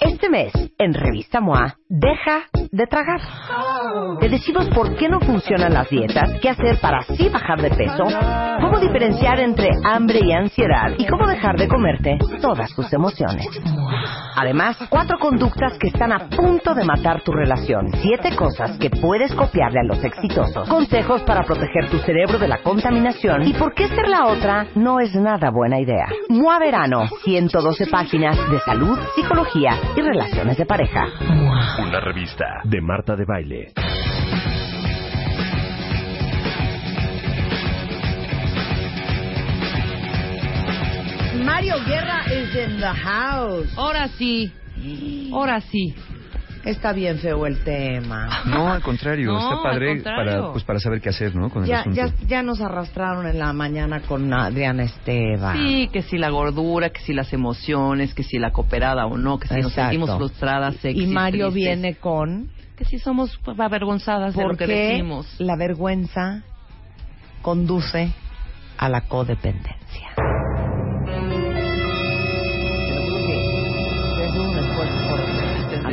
[0.00, 3.20] Este mes, en Revista MOA, deja de tragar.
[4.18, 8.04] Te decimos por qué no funcionan las dietas, qué hacer para así bajar de peso,
[8.62, 13.46] cómo diferenciar entre hambre y ansiedad y cómo dejar de comerte todas tus emociones.
[14.40, 19.34] Además, cuatro conductas que están a punto de matar tu relación, siete cosas que puedes
[19.34, 23.86] copiarle a los exitosos, consejos para proteger tu cerebro de la contaminación y por qué
[23.88, 26.06] ser la otra no es nada buena idea.
[26.30, 31.04] MOA Verano, 112 páginas de salud, psicología y relaciones de pareja.
[31.78, 33.74] Una revista de Marta de Baile.
[41.44, 43.68] Mario Guerra is in the house.
[43.76, 44.52] Ahora sí.
[45.32, 45.94] Ahora sí.
[46.64, 48.42] Está bien feo el tema.
[48.44, 50.32] No, al contrario, No, está padre contrario.
[50.32, 51.48] para pues para saber qué hacer, ¿no?
[51.48, 55.56] Con Ya, ya, ya nos arrastraron en la mañana con Adriana Esteban.
[55.56, 59.38] Sí, que si la gordura, que si las emociones, que si la cooperada o no,
[59.38, 64.34] que si nos sentimos frustradas, y sexys, Mario tristes, viene con que si somos avergonzadas
[64.34, 65.34] de lo que decimos.
[65.38, 66.42] la vergüenza
[67.40, 68.12] conduce
[68.76, 70.09] a la codependencia.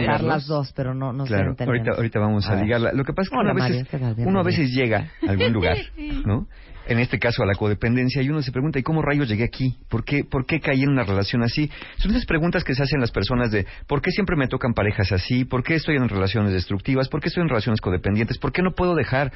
[0.06, 2.64] Las dos, pero no, no Claro, se ahorita, ahorita vamos a, ver.
[2.66, 2.92] ligarla.
[2.94, 3.88] Lo que pasa es que Hola, uno a veces,
[4.28, 5.78] uno a veces llega a algún lugar,
[6.26, 6.48] ¿no?
[6.90, 9.76] En este caso a la codependencia y uno se pregunta, ¿y cómo rayos llegué aquí?
[9.90, 11.70] ¿Por qué, ¿Por qué caí en una relación así?
[11.98, 15.12] Son esas preguntas que se hacen las personas de ¿por qué siempre me tocan parejas
[15.12, 15.44] así?
[15.44, 17.10] ¿Por qué estoy en relaciones destructivas?
[17.10, 18.38] ¿Por qué estoy en relaciones codependientes?
[18.38, 19.34] ¿Por qué no puedo dejar?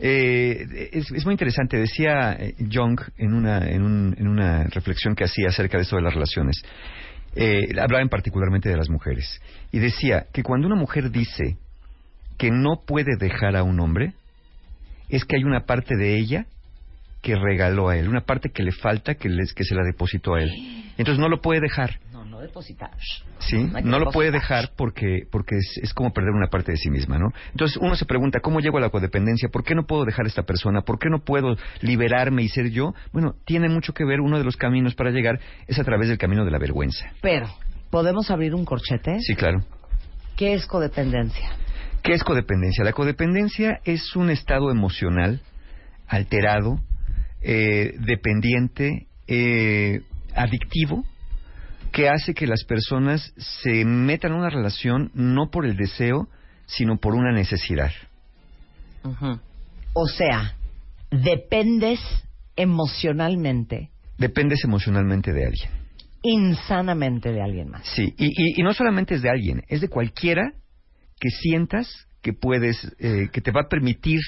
[0.00, 5.14] Eh, es, es muy interesante, decía eh, Jung en una, en, un- en una reflexión
[5.14, 6.60] que hacía acerca de esto de las relaciones.
[7.36, 9.40] Eh, hablaba en particularmente de las mujeres.
[9.72, 11.56] Y decía que cuando una mujer dice
[12.38, 14.12] que no puede dejar a un hombre,
[15.08, 16.46] es que hay una parte de ella
[17.22, 20.34] que regaló a él, una parte que le falta que, les, que se la depositó
[20.34, 20.50] a él.
[20.98, 21.98] Entonces no lo puede dejar.
[22.44, 22.90] Depositar.
[23.38, 23.70] ¿sí?
[23.84, 27.18] No lo puede dejar porque, porque es, es como perder una parte de sí misma,
[27.18, 27.32] ¿no?
[27.52, 29.48] Entonces uno se pregunta, ¿cómo llego a la codependencia?
[29.48, 30.82] ¿Por qué no puedo dejar a esta persona?
[30.82, 32.94] ¿Por qué no puedo liberarme y ser yo?
[33.12, 36.18] Bueno, tiene mucho que ver, uno de los caminos para llegar es a través del
[36.18, 37.06] camino de la vergüenza.
[37.22, 37.46] Pero,
[37.90, 39.20] ¿podemos abrir un corchete?
[39.20, 39.64] Sí, claro.
[40.36, 41.50] ¿Qué es codependencia?
[42.02, 42.84] ¿Qué es codependencia?
[42.84, 45.40] La codependencia es un estado emocional
[46.06, 46.80] alterado,
[47.40, 50.02] eh, dependiente, eh,
[50.34, 51.04] adictivo,
[51.94, 56.28] que hace que las personas se metan en una relación no por el deseo,
[56.66, 57.92] sino por una necesidad.
[59.92, 60.56] O sea,
[61.10, 62.00] dependes
[62.56, 65.70] emocionalmente, Dependes emocionalmente de alguien.
[66.22, 67.86] insanamente de alguien más.
[67.86, 70.52] Sí, y, y- y no solamente es de alguien, es de cualquiera
[71.20, 71.88] que sientas
[72.22, 74.18] que puedes, eh, que te va a permitir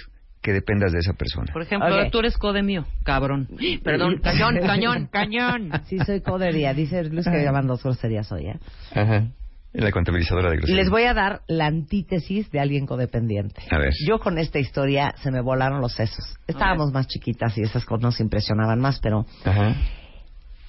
[0.42, 1.52] que dependas de esa persona.
[1.52, 2.10] Por ejemplo, Ok.
[2.12, 3.48] tú eres code mío, cabrón.
[3.82, 5.70] Perdón, cañón, cañón, cañón.
[5.86, 6.72] Sí, soy codería.
[6.74, 8.46] Dice Luz que llaman dos groserías hoy.
[8.46, 8.58] ¿eh?
[8.94, 9.24] Ajá.
[9.72, 10.84] La contabilizadora de groserías.
[10.84, 13.60] Les voy a dar la antítesis de alguien codependiente.
[13.70, 13.90] A ver.
[14.06, 16.24] Yo con esta historia se me volaron los sesos.
[16.46, 19.74] Estábamos más chiquitas y esas cosas nos impresionaban más, pero Ajá.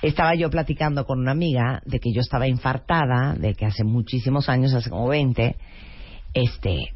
[0.01, 4.49] estaba yo platicando con una amiga de que yo estaba infartada, de que hace muchísimos
[4.49, 5.55] años, hace como 20,
[6.33, 6.93] este,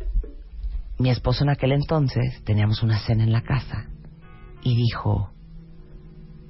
[1.01, 3.87] mi esposo en aquel entonces teníamos una cena en la casa
[4.63, 5.31] y dijo,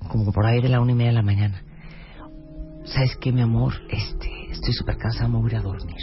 [0.09, 1.63] como por ahí de la una y media de la mañana,
[2.84, 3.73] ¿sabes qué, mi amor?
[3.90, 5.95] Este, estoy súper cansada, me voy a ir a dormir.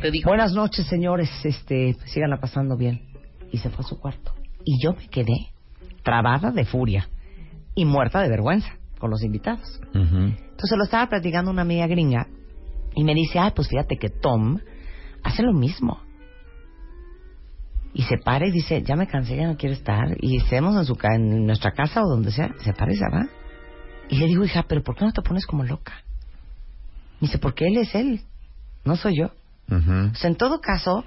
[0.00, 0.28] Te dijo.
[0.28, 3.00] Buenas noches, señores, este, síganla pasando bien.
[3.50, 4.34] Y se fue a su cuarto.
[4.64, 5.48] Y yo me quedé
[6.02, 7.08] trabada de furia
[7.74, 9.80] y muerta de vergüenza con los invitados.
[9.94, 12.26] Entonces lo estaba platicando una amiga gringa
[12.94, 14.58] y me dice, ay, pues fíjate que Tom
[15.22, 16.00] hace lo mismo.
[17.94, 20.16] Y se para y dice, ya me cansé, ya no quiero estar.
[20.20, 23.04] Y estemos en, su ca- en nuestra casa o donde sea, se para y se
[23.10, 23.26] va.
[24.08, 25.92] Y le digo, hija, pero ¿por qué no te pones como loca?
[27.20, 28.20] Dice, porque él es él,
[28.84, 29.30] no soy yo.
[30.12, 31.04] O sea, en todo caso,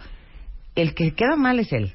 [0.76, 1.94] el que queda mal es él.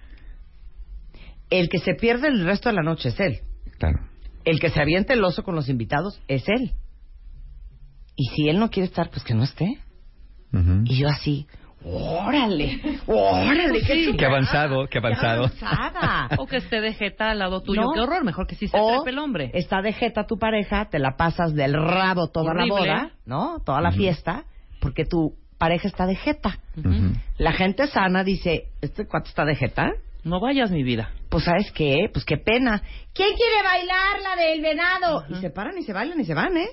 [1.50, 3.40] El que se pierde el resto de la noche es él.
[3.78, 4.00] Claro.
[4.44, 6.72] El que se avienta el oso con los invitados es él.
[8.16, 9.78] Y si él no quiere estar, pues que no esté.
[10.86, 11.46] Y yo así,
[11.88, 14.16] órale, órale, qué, Sí.
[14.16, 15.44] Qué avanzado, qué avanzado.
[15.60, 16.28] avanzada.
[16.38, 17.82] O que esté de jeta al lado tuyo.
[17.82, 17.92] No.
[17.92, 19.50] Qué horror, mejor que sí se O trepe el hombre.
[19.54, 22.68] está de jeta tu pareja, te la pasas del rabo toda Horrible.
[22.68, 23.58] la boda, ¿no?
[23.64, 24.44] Toda la fiesta,
[24.80, 26.58] porque tu pareja está de jeta.
[27.38, 29.92] La gente sana dice, ¿este cuate está de jeta?
[30.24, 31.12] No vayas, mi vida.
[31.28, 32.08] Pues ¿sabes qué?
[32.12, 32.82] Pues qué pena.
[33.14, 35.24] ¿Quién quiere bailar la del venado?
[35.30, 36.66] Y se paran y se bailan y se van, ¿eh?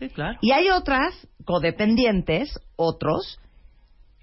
[0.00, 0.36] Sí, claro.
[0.42, 3.38] Y hay otras codependientes, otros,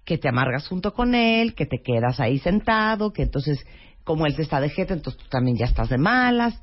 [0.06, 3.66] que te amargas junto con él, que te quedas ahí sentado, que entonces,
[4.04, 6.62] como él te está de jeta, entonces tú también ya estás de malas.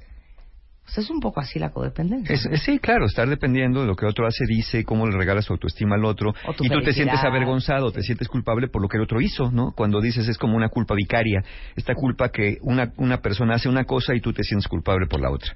[0.86, 2.32] Pues es un poco así la codependencia.
[2.32, 5.50] Es- es- sí, claro, estar dependiendo de lo que otro hace, dice, cómo le regalas
[5.50, 6.32] autoestima al otro.
[6.60, 9.72] Y tú te sientes avergonzado, te sientes culpable por lo que el otro hizo, ¿no?
[9.76, 11.42] Cuando dices es como una culpa vicaria.
[11.74, 15.20] Esta culpa que una, una persona hace una cosa y tú te sientes culpable por
[15.20, 15.54] la otra.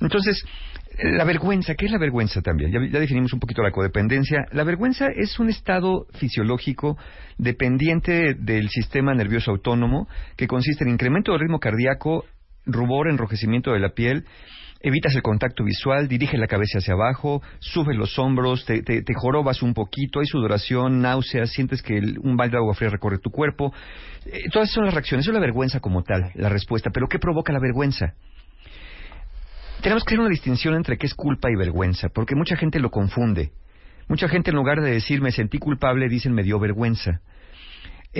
[0.00, 0.42] Entonces,
[1.02, 2.70] la vergüenza, ¿qué es la vergüenza también?
[2.70, 4.46] Ya, ya definimos un poquito la codependencia.
[4.52, 6.96] La vergüenza es un estado fisiológico
[7.36, 12.24] dependiente del sistema nervioso autónomo que consiste en incremento del ritmo cardíaco,
[12.68, 14.24] rubor, enrojecimiento de la piel,
[14.80, 19.14] evitas el contacto visual, dirige la cabeza hacia abajo, subes los hombros, te, te- te
[19.14, 23.30] jorobas un poquito, hay sudoración, náuseas, sientes que un balde de agua fría recorre tu
[23.30, 23.72] cuerpo.
[24.26, 26.90] Eh, todas esas son las reacciones, es la vergüenza como tal, la respuesta.
[26.94, 28.14] Pero ¿qué provoca la vergüenza?
[29.82, 32.90] Tenemos que hacer una distinción entre qué es culpa y vergüenza, porque mucha gente lo
[32.90, 33.50] confunde.
[34.08, 37.20] Mucha gente en lugar de decir me sentí culpable, dicen me dio vergüenza.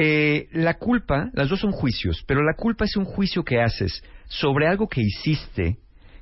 [0.01, 4.05] Eh, la culpa, las dos son juicios, pero la culpa es un juicio que haces
[4.29, 5.79] sobre algo que hiciste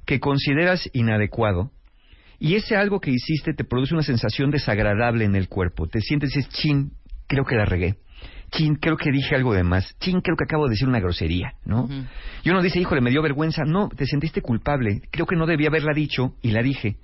[0.06, 1.72] que consideras inadecuado
[2.38, 5.88] y ese algo que hiciste te produce una sensación desagradable en el cuerpo.
[5.88, 6.92] Te sientes y dices, chin,
[7.26, 7.96] creo que la regué.
[8.50, 9.94] Chin, creo que dije algo de más.
[9.98, 11.86] Chin, creo que acabo de decir una grosería, ¿no?
[12.44, 13.64] Y uno dice, híjole, me dio vergüenza.
[13.66, 15.02] No, te sentiste culpable.
[15.10, 16.96] Creo que no debía haberla dicho y la dije.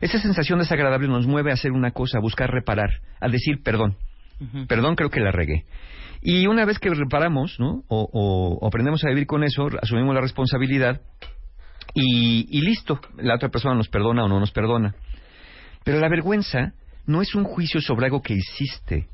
[0.00, 2.88] Esa sensación desagradable nos mueve a hacer una cosa, a buscar reparar,
[3.20, 3.98] a decir perdón.
[4.66, 5.64] Perdón, creo que la regué.
[6.22, 7.82] Y una vez que reparamos, ¿no?
[7.88, 11.00] O, aprendemos a vivir con eso, asumimos la responsabilidad
[11.94, 13.00] y, y listo.
[13.16, 14.94] La otra persona nos perdona o no nos perdona.
[15.84, 16.72] Pero la vergüenza
[17.06, 19.08] no es un juicio sobre algo que hiciste.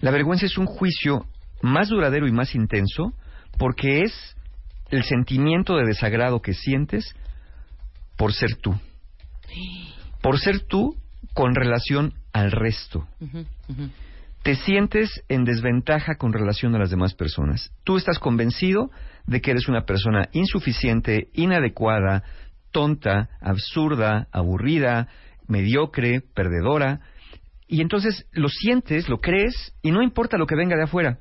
[0.00, 1.26] La vergüenza es un juicio
[1.62, 3.12] más duradero y más intenso
[3.58, 4.36] porque es
[4.90, 7.14] el sentimiento de desagrado que sientes
[8.16, 8.74] por ser tú.
[10.20, 10.96] Por ser tú
[11.34, 13.06] con relación al resto.
[14.42, 17.72] Te sientes en desventaja con relación a las demás personas.
[17.84, 18.90] Tú estás convencido
[19.26, 22.24] de que eres una persona insuficiente, inadecuada,
[22.72, 25.08] tonta, absurda, aburrida,
[25.46, 27.00] mediocre, perdedora.
[27.68, 31.18] Y entonces lo sientes, lo crees, y no importa lo que venga de afuera.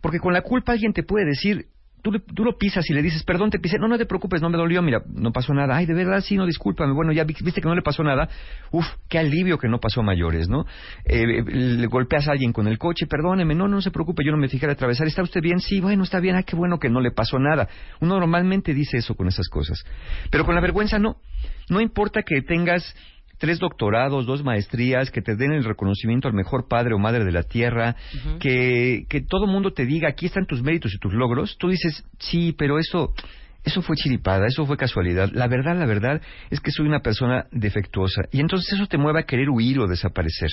[0.00, 1.68] Porque con la culpa alguien te puede decir,
[2.04, 4.42] tú, le- tú lo pisas y le dices, perdón, te pisé, no, no te preocupes,
[4.42, 5.74] no me dolió, mira, no pasó nada.
[5.74, 6.92] Ay, de verdad, sí, no, discúlpame.
[6.92, 8.28] Bueno, ya vi- viste que no le pasó nada.
[8.70, 10.66] Uf, qué alivio que no pasó a mayores, ¿no?
[11.06, 14.36] Eh, le golpeas a alguien con el coche, perdóneme, no, no se preocupe, yo no
[14.38, 15.06] me fijé al atravesar.
[15.06, 15.60] ¿Está usted bien?
[15.60, 17.68] Sí, bueno, está bien, ay, qué bueno que no le pasó nada.
[18.00, 19.82] Uno normalmente dice eso con esas cosas.
[20.30, 21.16] Pero con la vergüenza no.
[21.70, 22.94] No importa que tengas
[23.44, 27.30] tres doctorados, dos maestrías, que te den el reconocimiento al mejor padre o madre de
[27.30, 27.94] la tierra,
[28.40, 32.06] que, que todo mundo te diga, aquí están tus méritos y tus logros, tú dices,
[32.18, 33.12] sí, pero eso,
[33.62, 35.28] eso fue chiripada, eso fue casualidad.
[35.34, 38.22] La verdad, la verdad es que soy una persona defectuosa.
[38.32, 40.48] Y entonces eso te mueve a querer huir o desaparecer.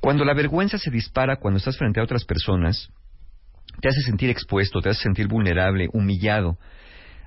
[0.00, 2.90] Cuando la vergüenza se dispara cuando estás frente a otras personas,
[3.80, 6.58] te hace sentir expuesto, te hace sentir vulnerable, humillado.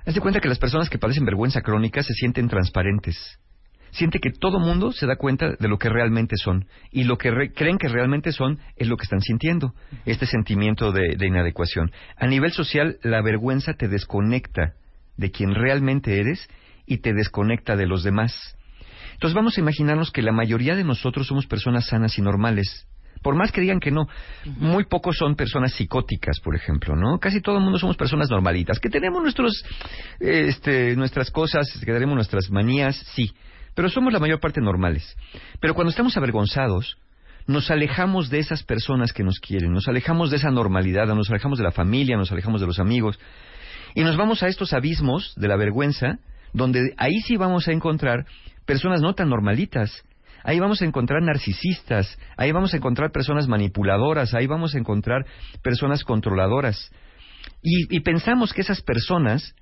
[0.04, 3.38] Haz de cuenta que las personas que padecen vergüenza crónica se sienten transparentes.
[3.94, 6.66] Siente que todo mundo se da cuenta de lo que realmente son.
[6.90, 9.72] Y lo que re- creen que realmente son es lo que están sintiendo.
[10.04, 11.92] Este sentimiento de, de inadecuación.
[12.16, 14.74] A nivel social, la vergüenza te desconecta
[15.16, 16.48] de quien realmente eres
[16.86, 18.34] y te desconecta de los demás.
[19.12, 22.88] Entonces vamos a imaginarnos que la mayoría de nosotros somos personas sanas y normales.
[23.22, 24.06] Por más que digan que no,
[24.44, 27.18] muy pocos son personas psicóticas, por ejemplo, ¿no?
[27.20, 29.64] Casi todo el mundo somos personas normalitas, que tenemos nuestros,
[30.20, 33.32] este, nuestras cosas, que tenemos nuestras manías, sí,
[33.74, 35.16] pero somos la mayor parte normales.
[35.60, 36.96] Pero cuando estamos avergonzados,
[37.46, 41.58] nos alejamos de esas personas que nos quieren, nos alejamos de esa normalidad, nos alejamos
[41.58, 43.18] de la familia, nos alejamos de los amigos,
[43.94, 46.18] y nos vamos a estos abismos de la vergüenza,
[46.52, 48.26] donde ahí sí vamos a encontrar
[48.64, 50.04] personas no tan normalitas.
[50.46, 55.24] Ahí vamos a encontrar narcisistas, ahí vamos a encontrar personas manipuladoras, ahí vamos a encontrar
[55.62, 56.90] personas controladoras.
[57.62, 59.54] Y, pensamos que esas personas,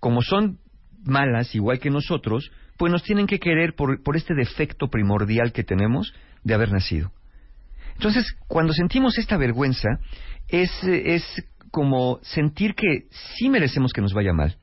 [0.00, 0.58] como son
[1.04, 5.64] malas, igual que nosotros, pues nos tienen que querer por, por este defecto primordial que
[5.64, 7.12] tenemos de haber nacido.
[7.94, 9.88] Entonces, cuando sentimos esta vergüenza,
[10.46, 11.24] es, es
[11.72, 14.56] como sentir que sí merecemos que nos vaya mal,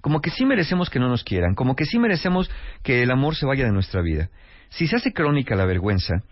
[0.00, 2.50] como que sí merecemos que no nos quieran, como que sí merecemos
[2.82, 4.28] que el amor se vaya de nuestra vida.
[4.68, 6.24] Si se hace crónica la vergüenza,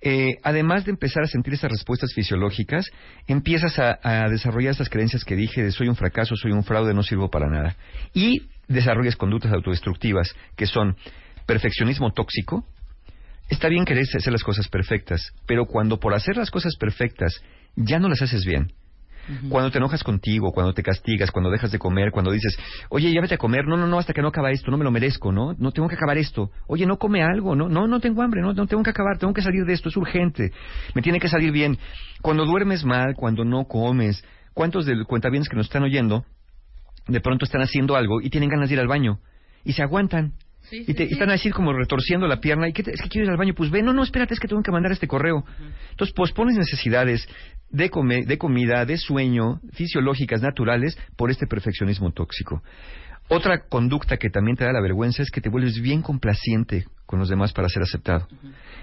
[0.00, 2.86] eh, además de empezar a sentir esas respuestas fisiológicas,
[3.26, 6.94] empiezas a, a desarrollar esas creencias que dije de soy un fracaso, soy un fraude,
[6.94, 7.74] no sirvo para nada.
[8.14, 10.96] Y desarrollas conductas autodestructivas que son
[11.46, 12.64] perfeccionismo tóxico,
[13.48, 17.42] Está bien querer hacer las cosas perfectas, pero cuando por hacer las cosas perfectas
[17.76, 18.72] ya no las haces bien,
[19.50, 22.56] cuando te enojas contigo, cuando te castigas, cuando dejas de comer, cuando dices,
[22.88, 24.84] oye, ya vete a comer, no, no, no, hasta que no acaba esto, no me
[24.84, 25.54] lo merezco, ¿no?
[25.58, 26.50] No tengo que acabar esto.
[26.66, 29.34] Oye, no come algo, no, no, no tengo hambre, no, no tengo que acabar, tengo
[29.34, 30.52] que salir de esto, es urgente,
[30.94, 31.78] me tiene que salir bien.
[32.22, 36.24] Cuando duermes mal, cuando no comes, ¿cuántos de cuentavientes que nos están oyendo
[37.08, 39.18] de pronto están haciendo algo y tienen ganas de ir al baño
[39.64, 40.34] y se aguantan?
[40.70, 42.68] y te están así como retorciendo la pierna.
[42.68, 43.54] ¿Y qué es que quiero ir al baño?
[43.54, 45.44] Pues ve, no, no, espérate, es que tengo que mandar este correo.
[45.90, 47.26] Entonces pospones necesidades
[47.70, 47.90] de,
[48.26, 52.62] de comida, de sueño, fisiológicas, naturales, por este perfeccionismo tóxico.
[53.30, 57.18] Otra conducta que también te da la vergüenza es que te vuelves bien complaciente con
[57.18, 58.26] los demás para ser aceptado.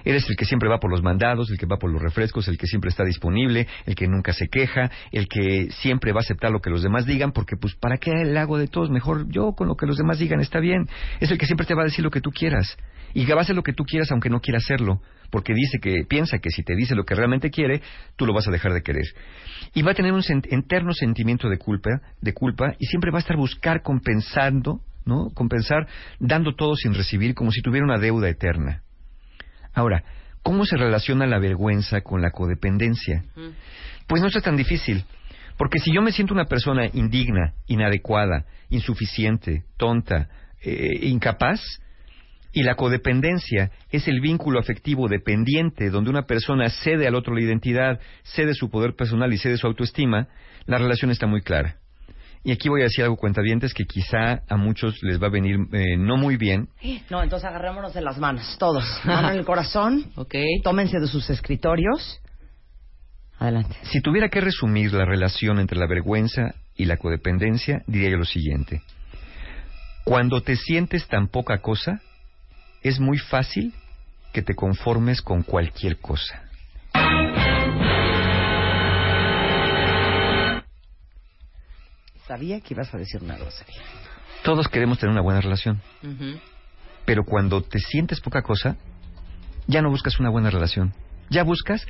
[0.04, 2.58] Eres el que siempre va por los mandados, el que va por los refrescos, el
[2.58, 6.52] que siempre está disponible, el que nunca se queja, el que siempre va a aceptar
[6.52, 8.92] lo que los demás digan, porque pues ¿para qué el hago de todos?
[8.92, 10.88] Mejor yo con lo que los demás digan está bien.
[11.20, 12.78] Es el que siempre te va a decir lo que tú quieras.
[13.16, 15.02] Y que va a hacer lo que tú quieras aunque no quiera hacerlo,
[15.36, 17.82] porque dice que piensa que si te dice lo que realmente quiere,
[18.16, 19.04] tú lo vas a dejar de querer.
[19.74, 21.90] Y va a tener un interno sentimiento de culpa,
[22.22, 25.32] de culpa y siempre va a estar buscar compensando, ¿no?
[25.34, 25.90] Compensar
[26.22, 28.84] dando todo sin recibir como si tuviera una deuda eterna.
[29.74, 30.06] Ahora,
[30.42, 33.26] ¿cómo se relaciona la vergüenza con la codependencia?
[34.08, 35.04] Pues no es tan difícil.
[35.58, 40.30] Porque si yo me siento una persona indigna, inadecuada, insuficiente, tonta,
[40.64, 41.60] eh, incapaz,
[42.56, 47.42] y la codependencia es el vínculo afectivo dependiente donde una persona cede al otro la
[47.42, 50.30] identidad, cede su poder personal y cede su autoestima,
[50.66, 51.76] la relación está muy clara.
[52.46, 55.58] Y aquí voy a decir algo, cuentavientes, que quizá a muchos les va a venir
[55.74, 56.70] eh, no muy bien.
[57.10, 58.86] No, entonces agarrémonos de las manos, todos.
[59.04, 60.06] Mano en el corazón.
[60.16, 60.36] ok.
[60.64, 62.22] Tómense de sus escritorios.
[63.38, 63.76] Adelante.
[63.84, 68.26] Si tuviera que resumir la relación entre la vergüenza y la codependencia, diría yo lo
[68.26, 68.82] siguiente.
[70.06, 72.00] Cuando te sientes tan poca cosa,
[72.86, 73.74] es muy fácil
[74.32, 76.44] que te conformes con cualquier cosa.
[82.28, 83.82] Sabía que ibas a decir una grosería.
[84.44, 85.82] Todos queremos tener una buena relación.
[87.06, 88.78] Pero cuando te sientes poca cosa,
[89.66, 90.94] ya no buscas una buena relación.
[91.32, 91.88] Ya buscas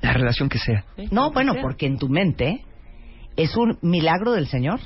[0.00, 0.84] la relación que sea.
[1.12, 2.64] No, bueno, porque en tu mente
[3.36, 4.80] es un milagro del Señor.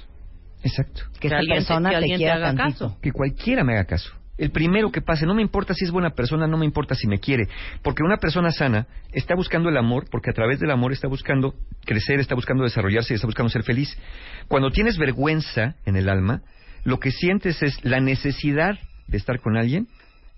[0.62, 1.04] Exacto.
[1.18, 2.98] Que, esa persona te, quiera Caso.
[3.00, 4.12] Que cualquiera me haga caso.
[4.38, 7.06] El primero que pase, no me importa si es buena persona, no me importa si
[7.06, 7.48] me quiere,
[7.82, 11.54] porque una persona sana está buscando el amor, porque a través del amor está buscando
[11.84, 13.96] crecer, está buscando desarrollarse y está buscando ser feliz.
[14.48, 16.42] Cuando tienes vergüenza en el alma,
[16.84, 19.88] lo que sientes es la necesidad de estar con alguien,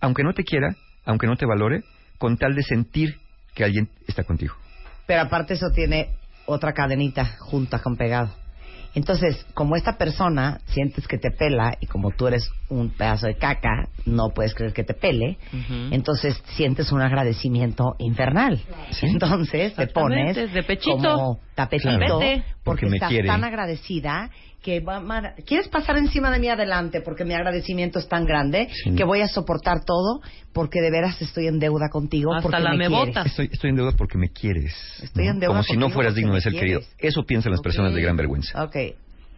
[0.01, 1.83] aunque no te quiera, aunque no te valore,
[2.19, 3.17] con tal de sentir
[3.55, 4.55] que alguien está contigo.
[5.07, 6.11] Pero aparte eso tiene
[6.47, 8.31] otra cadenita junta con pegado.
[8.95, 13.37] Entonces, como esta persona sientes que te pela y como tú eres un pedazo de
[13.37, 15.39] caca, no puedes creer que te pele,
[15.91, 18.61] entonces sientes un agradecimiento infernal.
[19.03, 20.97] Entonces te pones de pechito.
[20.97, 22.21] como tapetito
[22.63, 24.31] porque, estás tan agradecida
[24.63, 24.85] que
[25.45, 29.29] quieres pasar encima de mí adelante porque mi agradecimiento es tan grande que voy a
[29.29, 30.21] soportar todo
[30.53, 33.27] porque de veras estoy en deuda contigo Hasta porque la me, quieres.
[33.27, 34.73] Estoy, estoy en deuda porque me quieres.
[35.03, 36.81] Estoy en deuda Como si no fueras digno de ser querido.
[36.99, 38.63] Eso piensan las personas de gran vergüenza.
[38.63, 38.77] Ok.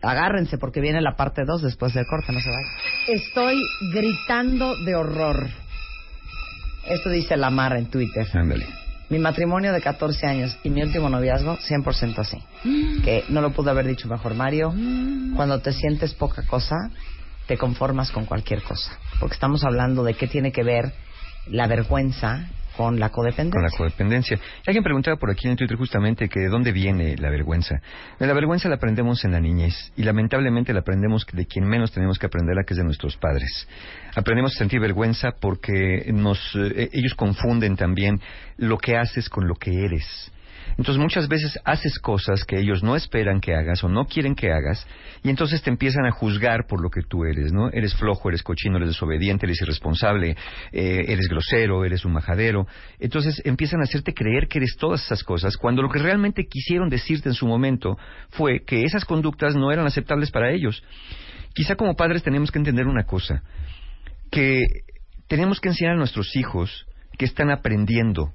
[0.03, 3.21] Agárrense porque viene la parte 2 después del corte, no se vayan.
[3.21, 3.63] Estoy
[3.93, 5.49] gritando de horror.
[6.87, 8.27] Esto dice Lamar en Twitter.
[8.33, 8.80] Ándale.
[9.11, 12.39] Mi matrimonio de 14 años y mi último noviazgo, 100% así.
[13.05, 14.73] Que no lo pude haber dicho mejor, Mario.
[15.35, 16.77] Cuando te sientes poca cosa,
[17.47, 18.97] te conformas con cualquier cosa.
[19.19, 20.93] Porque estamos hablando de qué tiene que ver
[21.49, 22.49] la vergüenza
[22.81, 24.37] con la codependencia.
[24.37, 24.47] Con.
[24.67, 27.81] Alguien preguntaba por aquí en Twitter justamente que de dónde viene la vergüenza.
[28.19, 32.19] La vergüenza la aprendemos en la niñez y lamentablemente la aprendemos de quien menos tenemos
[32.19, 33.69] que aprenderla, que es de nuestros padres.
[34.15, 38.21] Aprendemos a sentir vergüenza porque nos, eh, ellos confunden también
[38.57, 40.33] lo que haces con lo que eres.
[40.71, 44.53] Entonces muchas veces haces cosas que ellos no esperan que hagas o no quieren que
[44.53, 44.87] hagas
[45.23, 47.71] y entonces te empiezan a juzgar por lo que tú eres, ¿no?
[47.71, 50.37] Eres flojo, eres cochino, eres desobediente, eres irresponsable,
[50.73, 52.67] eh, eres grosero, eres un majadero.
[52.99, 56.89] Entonces empiezan a hacerte creer que eres todas esas cosas cuando lo que realmente quisieron
[56.89, 57.99] decirte en su momento
[58.31, 60.83] fue que esas conductas no eran aceptables para ellos.
[61.55, 63.43] Quizá como padres tenemos que entender una cosa,
[64.31, 64.63] que
[65.27, 66.87] tenemos que enseñar a nuestros hijos
[67.19, 68.33] que están aprendiendo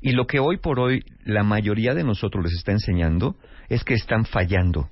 [0.00, 3.36] y lo que hoy por hoy la mayoría de nosotros les está enseñando
[3.68, 4.88] es que están fallando.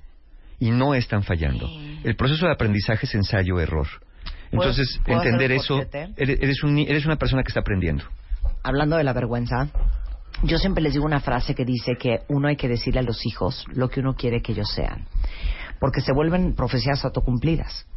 [0.59, 1.67] Y no están fallando.
[2.03, 3.87] El proceso de aprendizaje es ensayo-error.
[4.51, 5.81] Entonces, entender eso,
[6.15, 8.05] eres, eres una persona que está aprendiendo.
[8.63, 9.69] Hablando de la vergüenza,
[10.43, 13.25] yo siempre les digo una frase que dice que uno hay que decirle a los
[13.25, 15.05] hijos lo que uno quiere que ellos sean,
[15.79, 17.87] porque se vuelven profecías autocumplidas.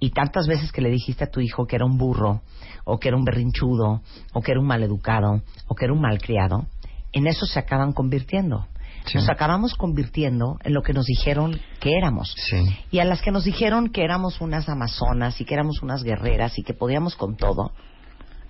[0.00, 2.40] Y tantas veces que le dijiste a tu hijo que era un burro,
[2.84, 4.02] o que era un berrinchudo,
[4.32, 6.66] o que era un maleducado, o que era un malcriado,
[7.12, 8.66] en eso se acaban convirtiendo.
[9.04, 9.18] Sí.
[9.18, 12.34] Nos acabamos convirtiendo en lo que nos dijeron que éramos.
[12.36, 12.64] Sí.
[12.90, 16.58] Y a las que nos dijeron que éramos unas amazonas y que éramos unas guerreras
[16.58, 17.72] y que podíamos con todo,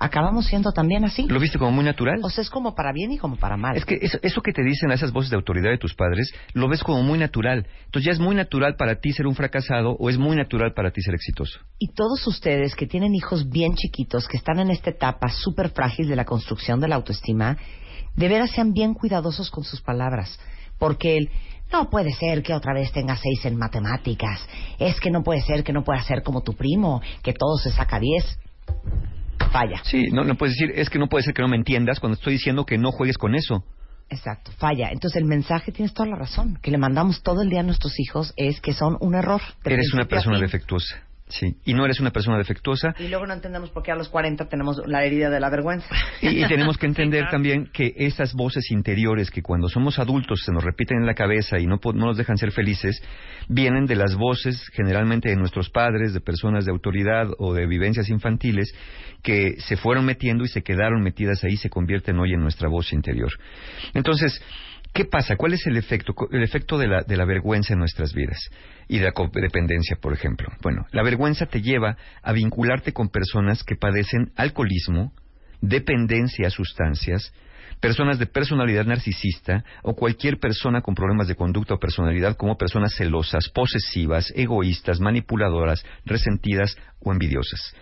[0.01, 1.27] acabamos siendo también así.
[1.29, 2.21] ¿Lo viste como muy natural?
[2.23, 3.77] O sea, es como para bien y como para mal.
[3.77, 6.33] Es que eso, eso que te dicen a esas voces de autoridad de tus padres,
[6.55, 7.67] lo ves como muy natural.
[7.85, 10.91] Entonces ya es muy natural para ti ser un fracasado o es muy natural para
[10.91, 11.61] ti ser exitoso.
[11.79, 16.09] Y todos ustedes que tienen hijos bien chiquitos, que están en esta etapa súper frágil
[16.09, 17.59] de la construcción de la autoestima,
[18.17, 20.41] de veras sean bien cuidadosos con sus palabras.
[20.79, 21.31] Porque el
[21.71, 24.41] no puede ser que otra vez tenga seis en matemáticas.
[24.79, 27.71] Es que no puede ser que no pueda ser como tu primo, que todo se
[27.71, 28.39] saca diez.
[29.53, 29.81] Falla.
[29.85, 32.15] Sí, no, no puedes decir, es que no puede ser que no me entiendas cuando
[32.15, 33.65] estoy diciendo que no juegues con eso.
[34.09, 34.91] Exacto, falla.
[34.91, 37.99] Entonces el mensaje, tienes toda la razón, que le mandamos todo el día a nuestros
[38.01, 39.41] hijos es que son un error.
[39.65, 41.03] Eres una persona defectuosa.
[41.31, 41.57] Sí.
[41.65, 42.95] Y no eres una persona defectuosa.
[42.99, 45.89] Y luego no entendemos por qué a los 40 tenemos la herida de la vergüenza.
[46.21, 50.53] Y, y tenemos que entender también que esas voces interiores que cuando somos adultos se
[50.53, 53.03] nos repiten en la cabeza y no, no nos dejan ser felices,
[53.49, 58.09] vienen de las voces generalmente de nuestros padres, de personas de autoridad o de vivencias
[58.09, 58.75] infantiles
[59.23, 62.93] que se fueron metiendo y se quedaron metidas ahí se convierten hoy en nuestra voz
[62.93, 63.31] interior.
[63.95, 64.43] Entonces,
[64.93, 65.37] ¿qué pasa?
[65.37, 66.15] ¿Cuál es el efecto?
[66.31, 68.39] El efecto de la, de la vergüenza en nuestras vidas
[68.89, 70.49] y de la codependencia, por ejemplo.
[70.63, 75.13] Bueno, la vergüenza te lleva a vincularte con personas que padecen alcoholismo,
[75.61, 77.33] dependencia a sustancias,
[77.81, 82.95] personas de personalidad narcisista o cualquier persona con problemas de conducta o personalidad como personas
[82.95, 87.75] celosas, posesivas, egoístas, manipuladoras, resentidas o envidiosas.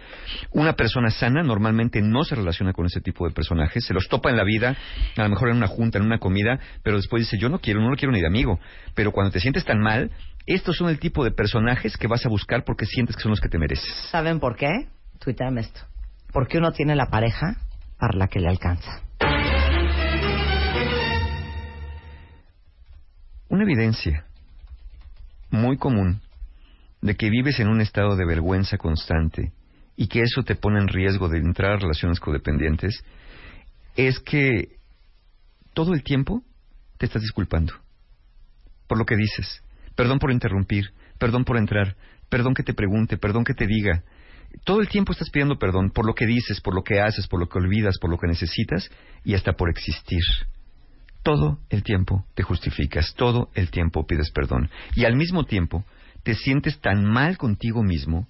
[0.53, 4.31] Una persona sana normalmente no se relaciona con ese tipo de personajes, se los topa
[4.31, 4.77] en la vida,
[5.17, 7.81] a lo mejor en una junta, en una comida, pero después dice yo no quiero,
[7.81, 8.61] no lo quiero ni de amigo.
[8.95, 10.11] Pero cuando te sientes tan mal,
[10.47, 13.41] estos son el tipo de personajes que vas a buscar porque sientes que son los
[13.41, 13.93] que te mereces.
[14.11, 14.89] ¿Saben por qué?
[15.19, 15.81] Tuiteame esto.
[16.33, 17.57] Porque uno tiene la pareja
[17.99, 19.08] para la que le alcanza.
[23.59, 24.25] Una evidencia
[25.51, 26.21] muy común
[27.03, 29.51] de que vives en un estado de vergüenza constante
[29.97, 33.03] y que eso te pone en riesgo de entrar a relaciones codependientes
[33.97, 34.77] es que
[35.75, 36.45] todo el tiempo
[36.99, 37.75] te estás disculpando
[38.87, 39.61] por lo que dices.
[39.97, 41.97] Perdón por interrumpir, perdón por entrar,
[42.29, 44.05] perdón que te pregunte, perdón que te diga.
[44.63, 47.41] Todo el tiempo estás pidiendo perdón por lo que dices, por lo que haces, por
[47.41, 48.89] lo que olvidas, por lo que necesitas
[49.25, 50.23] y hasta por existir.
[51.23, 54.71] Todo el tiempo te justificas, todo el tiempo pides perdón.
[54.95, 55.85] Y al mismo tiempo
[56.23, 58.27] te sientes tan mal contigo mismo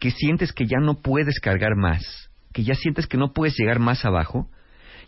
[0.00, 3.78] que sientes que ya no puedes cargar más, que ya sientes que no puedes llegar
[3.78, 4.48] más abajo.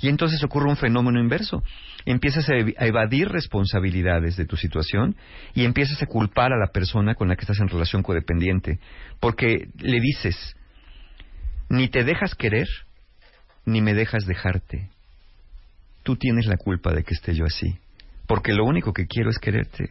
[0.01, 1.63] Y entonces ocurre un fenómeno inverso.
[2.05, 5.17] Empiezas a ev- a evadir responsabilidades de tu situación
[5.55, 8.81] y empiezas a culpar a la persona con la que estás en relación codependiente.
[9.21, 10.57] Porque le dices,
[11.69, 12.67] ni te dejas querer,
[13.65, 14.91] ni me dejas dejarte
[16.05, 17.77] tú tienes la culpa de que esté yo así.
[18.29, 19.91] Porque lo único que quiero es quererte.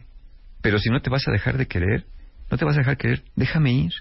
[0.62, 2.06] Pero si no te vas a dejar de querer,
[2.50, 3.92] no te vas a dejar querer, déjame ir.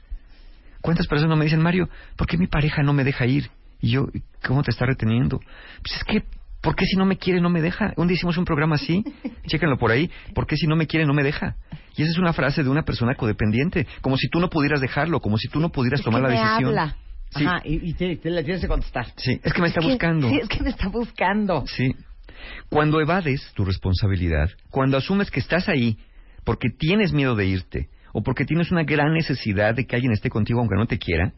[0.82, 3.50] ¿Cuántas personas me dicen, Mario, ¿por qué mi pareja no me deja ir?
[3.82, 4.08] Y yo,
[4.46, 5.40] ¿cómo te está reteniendo?
[5.40, 6.24] Pues es que,
[6.62, 7.94] ¿por qué si no me quiere no me deja?
[7.98, 9.04] Un día hicimos un programa así,
[9.48, 11.56] chéquenlo por ahí, ¿por qué si no me quiere no me deja?
[11.96, 15.20] Y esa es una frase de una persona codependiente, como si tú no pudieras dejarlo,
[15.20, 16.66] como si tú no pudieras tomar la decisión.
[16.66, 16.96] habla.
[17.36, 17.46] Sí.
[17.46, 19.08] Ajá, y, y te, te le tienes que contestar.
[19.18, 20.30] Sí, es que me está Es que- buscando.
[20.30, 21.64] Sí, es que me está buscando.
[21.68, 21.96] Sí.
[22.70, 25.98] Cuando evades tu responsabilidad, cuando asumes que estás ahí
[26.44, 30.30] porque tienes miedo de irte o porque tienes una gran necesidad de que alguien esté
[30.30, 31.34] contigo aunque no te quiera,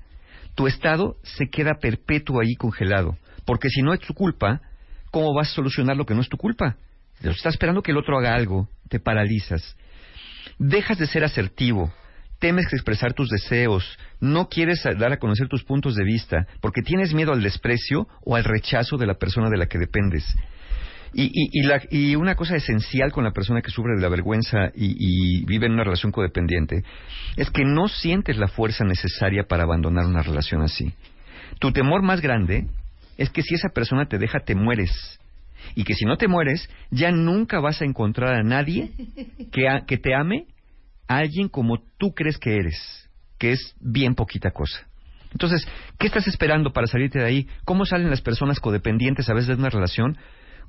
[0.56, 3.18] tu estado se queda perpetuo ahí congelado.
[3.46, 4.62] Porque si no es tu culpa,
[5.12, 6.78] ¿cómo vas a solucionar lo que no es tu culpa?
[7.22, 9.78] Estás esperando que el otro haga algo, te paralizas.
[10.58, 11.94] Dejas de ser asertivo,
[12.40, 17.14] temes expresar tus deseos, no quieres dar a conocer tus puntos de vista, porque tienes
[17.14, 20.26] miedo al desprecio o al rechazo de la persona de la que dependes.
[21.18, 24.72] Y, y, la- y una cosa esencial con la persona que sufre de la vergüenza
[24.76, 26.84] y, vive en una relación codependiente
[27.38, 30.94] es que no sientes la fuerza necesaria para abandonar una relación así.
[31.60, 32.68] Tu temor más grande
[33.18, 34.92] es que si esa persona te deja, te mueres.
[35.74, 38.92] Y que si no te mueres, ya nunca vas a encontrar a nadie
[39.88, 40.48] que, te ame
[41.08, 44.88] alguien como tú crees que eres, que es bien poquita cosa.
[45.32, 45.68] Entonces,
[46.00, 47.48] ¿qué estás esperando para salirte de ahí?
[47.66, 50.18] ¿Cómo salen las personas codependientes a veces de una relación?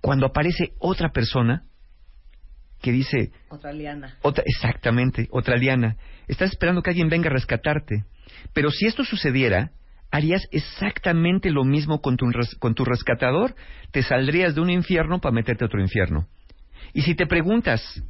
[0.00, 1.62] Cuando aparece otra persona
[2.82, 4.16] que dice, Otra liana.
[4.22, 5.96] otra, exactamente, otra liana.
[6.28, 8.04] Estás esperando que alguien venga a rescatarte.
[8.52, 9.70] Pero si esto sucediera,
[10.10, 12.26] harías exactamente lo mismo con tu,
[12.58, 13.54] con tu rescatador.
[13.92, 16.26] Te saldrías de un infierno para meterte a otro infierno.
[16.92, 18.02] Y si te preguntas,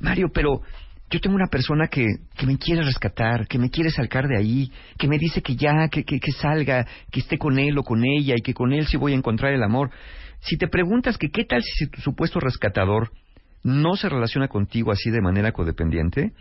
[0.00, 0.62] Mario, pero
[1.10, 4.72] yo tengo una persona que, que me quiere rescatar, que me quiere sacar de ahí,
[4.98, 8.04] que me dice que ya, que, que, que salga, que esté con él o con
[8.04, 9.90] ella y que con él sí voy a encontrar el amor.
[10.40, 13.12] Si te preguntas que qué tal si tu supuesto rescatador
[13.62, 16.32] no se relaciona contigo así de manera codependiente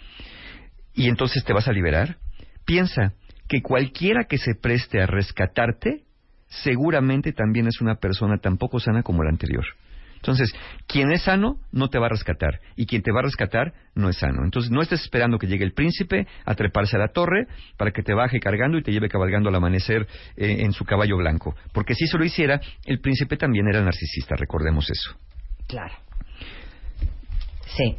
[0.93, 2.17] y entonces te vas a liberar,
[2.65, 3.13] piensa
[3.47, 6.03] que cualquiera que se preste a rescatarte
[6.47, 9.65] seguramente también es una persona tan poco sana como la anterior.
[10.23, 10.53] Entonces,
[10.87, 14.07] quien es sano no te va a rescatar y quien te va a rescatar no
[14.07, 14.45] es sano.
[14.45, 18.03] Entonces, no estés esperando que llegue el príncipe a treparse a la torre para que
[18.03, 20.07] te baje cargando y te lleve cabalgando al amanecer
[20.37, 21.57] eh, en su caballo blanco.
[21.73, 25.13] Porque si eso lo hiciera, el príncipe también era narcisista, recordemos eso.
[25.67, 25.93] Claro.
[27.75, 27.97] Sí.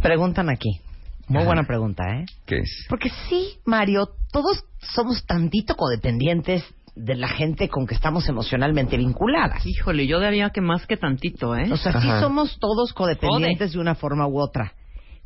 [0.00, 0.80] Preguntan aquí.
[1.28, 1.46] Muy Ajá.
[1.46, 2.24] buena pregunta, ¿eh?
[2.46, 2.86] ¿Qué es?
[2.88, 9.64] Porque sí, Mario, todos somos tantito codependientes de la gente con que estamos emocionalmente vinculadas.
[9.64, 11.72] Híjole, yo daría que más que tantito, ¿eh?
[11.72, 12.20] O sea, sí Ajá.
[12.20, 14.74] somos todos codependientes de una forma u otra.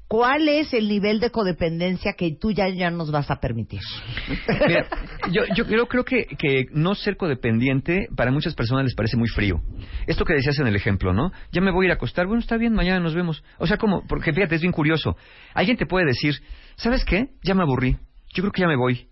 [0.08, 3.80] ¿Cuál es el nivel de codependencia que tú ya, ya nos vas a permitir?
[4.68, 4.86] Mira,
[5.32, 9.28] yo, yo creo, creo que, que no ser codependiente para muchas personas les parece muy
[9.28, 9.60] frío.
[10.06, 11.32] Esto que decías en el ejemplo, ¿no?
[11.50, 13.42] Ya me voy a ir a acostar, bueno, está bien, mañana nos vemos.
[13.58, 15.16] O sea, como, porque fíjate, es bien curioso.
[15.54, 16.36] Alguien te puede decir,
[16.76, 17.30] ¿sabes qué?
[17.42, 17.96] Ya me aburrí,
[18.32, 19.08] yo creo que ya me voy.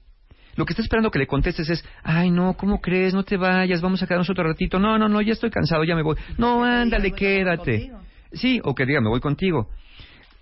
[0.56, 3.14] Lo que está esperando que le contestes es, ay, no, ¿cómo crees?
[3.14, 4.78] No te vayas, vamos a quedarnos otro ratito.
[4.78, 6.16] No, no, no, ya estoy cansado, ya me voy.
[6.38, 7.92] No, ándale, quédate.
[8.32, 9.68] Sí, o que diga, me voy contigo.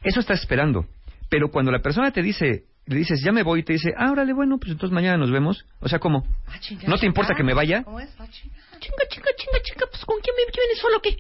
[0.03, 0.87] Eso está esperando.
[1.29, 4.11] Pero cuando la persona te dice, le dices, ya me voy, y te dice, ah,
[4.11, 5.65] órale, bueno, pues entonces mañana nos vemos.
[5.81, 6.27] O sea, ¿cómo?
[6.87, 7.83] ¿No te importa que me vaya?
[7.85, 8.11] ¿Cómo es?
[8.11, 11.17] Chinga, chinga, chinga, chinga, pues ¿con quién me vienes solo qué?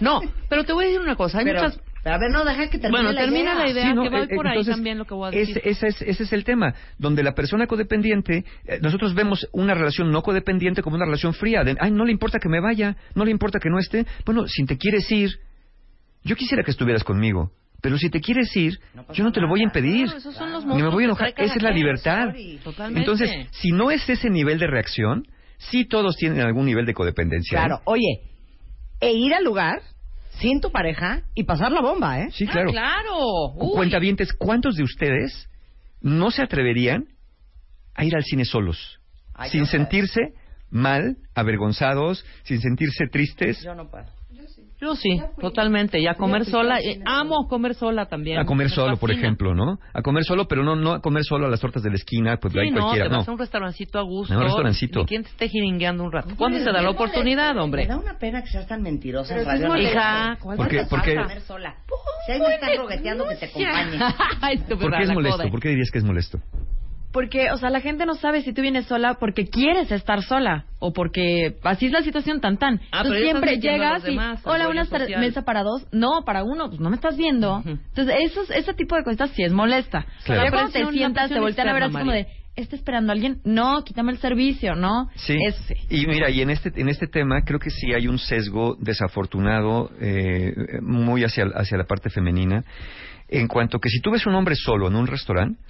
[0.00, 1.80] No, pero te voy a decir una cosa, hay Pero, muchas...
[2.04, 3.64] pero a ver, no, deja que termine Bueno, la termina idea.
[3.64, 5.30] la idea, Sí, no, que va eh, por ahí entonces, también lo que voy a
[5.30, 5.58] decir.
[5.64, 9.72] Ese, ese es, ese es el tema, donde la persona codependiente, eh, nosotros vemos una
[9.74, 12.94] relación no codependiente como una relación fría, de, ay, no le importa que me vaya,
[13.14, 15.30] no le importa que no esté, bueno, si te quieres ir,
[16.22, 18.78] yo quisiera que estuvieras conmigo, pero si te quieres ir,
[19.14, 21.06] yo no te lo voy a impedir, Claro, esos son los ni me voy a
[21.06, 22.26] enojar, esa es la libertad.
[22.28, 22.60] sorry.
[22.96, 27.56] Entonces, si no es ese nivel de reacción, sí todos tienen algún nivel de codependencia.
[27.56, 27.60] ¿eh?
[27.60, 28.20] Claro, oye,
[29.00, 29.80] e ir al lugar
[30.40, 32.28] sin tu pareja y pasar la bomba, ¿eh?
[32.32, 32.70] Sí, Ah, claro.
[32.72, 33.18] claro.
[33.56, 33.74] Uy.
[33.76, 35.48] Cuentavientes, ¿cuántos de ustedes
[36.00, 37.06] no se atreverían
[37.94, 39.00] a ir al cine solos?
[39.34, 40.20] Ay, sin sentirse
[40.70, 44.06] mal, avergonzados, sin sentirse tristes, Yo no puedo.
[44.84, 45.98] Yo sí, totalmente.
[45.98, 48.38] Y a comer sola, eh, amo comer sola también.
[48.38, 49.78] a comer Me solo, por ejemplo, ¿no?
[49.94, 52.36] A comer solo, pero no, no a comer solo a las tortas de la esquina,
[52.36, 53.18] pues Sí, hay no, cualquiera, te no.
[53.18, 54.34] vas a un restaurancito a gusto.
[54.34, 55.00] A un restaurancito.
[55.00, 56.28] Ni quien te esté jiringueando un rato.
[56.36, 57.82] ¿Cuándo se da la oportunidad, hombre?
[57.84, 59.74] Me da una pena que seas tan mentirosa radio.
[59.76, 60.78] Hija, ¿cuál ¿Por qué?
[60.80, 61.16] te ¿Por pasa qué?
[61.16, 61.74] comer sola?
[62.26, 63.98] Si ahí me están rogueteando que te acompañe.
[64.78, 65.48] ¿Por qué es molesto?
[65.50, 66.38] ¿Por qué dirías que es molesto?
[67.14, 70.64] Porque, o sea, la gente no sabe si tú vienes sola porque quieres estar sola
[70.80, 72.80] o porque así es la situación tan tan.
[72.90, 74.84] Ah, Tú siempre llegas y, hola, una
[75.20, 75.86] mesa para dos.
[75.92, 77.62] No, para uno, pues no me estás viendo.
[77.64, 80.04] Entonces, esos, ese tipo de cosas sí es molesta.
[80.24, 80.42] Claro.
[80.42, 83.40] Ya cuando te sientas, te voltean a ver así como de, ¿está esperando a alguien?
[83.44, 85.08] No, quítame el servicio, ¿no?
[85.14, 85.36] Sí.
[85.46, 85.74] Eso sí.
[85.90, 89.92] Y mira, y en este, en este tema creo que sí hay un sesgo desafortunado
[90.00, 92.64] eh, muy hacia, hacia la parte femenina,
[93.28, 95.60] en cuanto que si tú ves un hombre solo en un restaurante,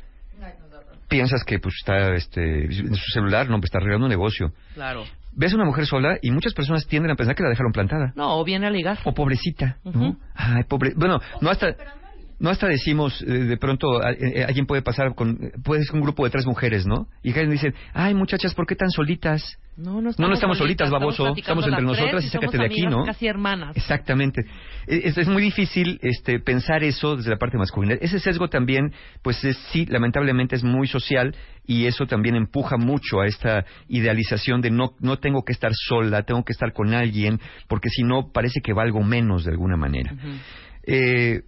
[1.09, 4.53] piensas que pues está este, en su celular, no, pues está arreglando un negocio.
[4.75, 5.05] Claro.
[5.33, 8.13] Ves una mujer sola y muchas personas tienden a pensar que la dejaron plantada.
[8.15, 8.99] No, o viene a ligar.
[9.05, 10.17] O pobrecita, ¿no?
[10.35, 10.93] Ay, pobre.
[10.97, 11.75] Bueno, no hasta.
[12.39, 16.03] No hasta decimos, eh, de pronto, a- eh, alguien puede pasar con, puede ser un
[16.03, 17.07] grupo de tres mujeres, ¿no?
[17.23, 19.59] Y que dicen, ay, muchachas, ¿por qué tan solitas?
[19.77, 21.35] No, no No, no estamos solitas, baboso.
[21.37, 23.05] Estamos entre nosotras tres y sácate de aquí, ¿no?
[23.05, 23.77] Casi hermanas.
[23.77, 24.43] Exactamente.
[24.87, 27.95] Eh, Es, es muy difícil este, pensar eso desde la parte masculina.
[28.01, 28.93] Ese sesgo también,
[29.23, 31.35] pues es, sí, lamentablemente es muy social
[31.67, 36.23] y eso también empuja mucho a esta idealización de no, no tengo que estar sola,
[36.23, 40.15] tengo que estar con alguien, porque si no parece que valgo menos de alguna manera.
[40.87, 41.41] Eh,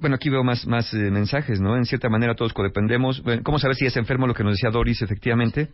[0.00, 1.76] bueno, aquí veo más, más eh, mensajes, ¿no?
[1.76, 3.22] En cierta manera todos codependemos.
[3.22, 4.26] Bueno, ¿Cómo saber si es enfermo?
[4.26, 5.70] Lo que nos decía Doris, efectivamente.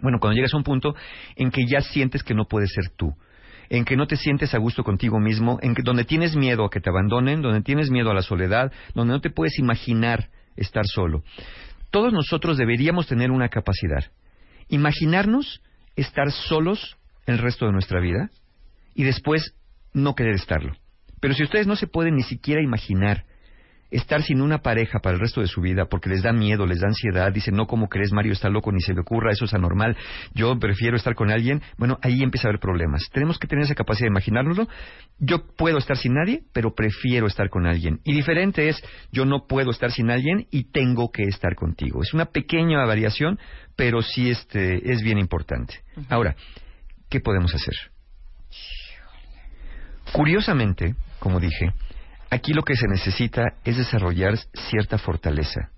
[0.00, 0.94] Bueno, cuando llegas a un punto
[1.36, 3.14] en que ya sientes que no puedes ser tú,
[3.68, 6.70] en que no te sientes a gusto contigo mismo, en que donde tienes miedo a
[6.70, 10.86] que te abandonen, donde tienes miedo a la soledad, donde no te puedes imaginar estar
[10.86, 11.22] solo.
[11.90, 14.10] Todos nosotros deberíamos tener una capacidad.
[14.68, 15.60] Imaginarnos
[15.96, 16.96] estar solos
[17.26, 18.30] el resto de nuestra vida
[18.94, 19.54] y después
[19.92, 20.72] no querer estarlo.
[21.20, 23.24] Pero si ustedes no se pueden ni siquiera imaginar
[23.90, 26.80] estar sin una pareja para el resto de su vida porque les da miedo, les
[26.80, 28.12] da ansiedad, dicen, no, ¿cómo crees?
[28.12, 29.96] Mario está loco, ni se le ocurra, eso es anormal,
[30.34, 33.08] yo prefiero estar con alguien, bueno, ahí empieza a haber problemas.
[33.12, 34.68] Tenemos que tener esa capacidad de imaginárnoslo.
[35.18, 38.00] Yo puedo estar sin nadie, pero prefiero estar con alguien.
[38.04, 42.02] Y diferente es, yo no puedo estar sin alguien y tengo que estar contigo.
[42.02, 43.38] Es una pequeña variación,
[43.76, 45.80] pero sí este, es bien importante.
[46.08, 46.36] Ahora,
[47.08, 47.74] ¿qué podemos hacer?
[50.12, 51.72] Curiosamente, como dije,
[52.30, 54.38] Aquí lo que se necesita es desarrollar
[54.70, 55.70] cierta fortaleza.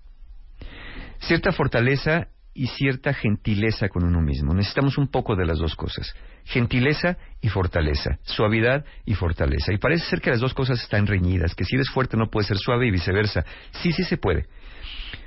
[1.19, 4.53] Cierta fortaleza y cierta gentileza con uno mismo.
[4.53, 6.13] Necesitamos un poco de las dos cosas.
[6.45, 8.19] Gentileza y fortaleza.
[8.21, 9.73] Suavidad y fortaleza.
[9.73, 12.47] Y parece ser que las dos cosas están reñidas, que si eres fuerte no puedes
[12.47, 13.43] ser suave y viceversa.
[13.71, 14.45] Sí, sí se puede.